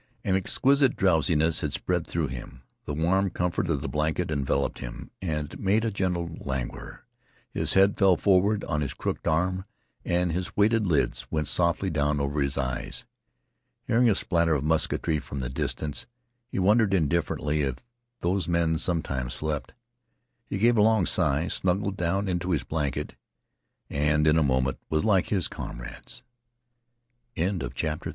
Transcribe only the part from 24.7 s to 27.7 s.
was like his comrades. CHAPTER